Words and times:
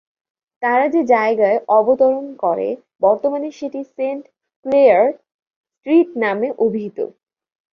তারা 0.63 0.85
যে 0.87 1.01
জায়গায় 1.13 1.57
অবতরণ 1.77 2.25
করে, 2.35 2.67
বর্তমানে 3.01 3.49
সেটি 3.51 3.81
সেন্ট 3.95 4.23
ক্লেয়ার 4.65 5.05
স্ট্রিট 5.71 6.09
নামে 6.23 6.49
অভিহিত। 6.57 6.97